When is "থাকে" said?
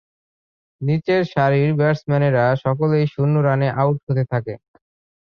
4.31-4.53